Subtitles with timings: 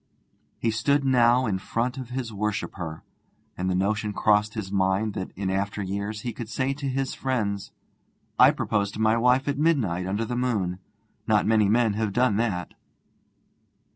[0.57, 3.03] He stood now in front of his worshipper,
[3.55, 7.13] and the notion crossed his mind that in after years he could say to his
[7.13, 7.71] friends:
[8.39, 10.79] 'I proposed to my wife at midnight under the moon.
[11.27, 12.73] Not many men have done that.'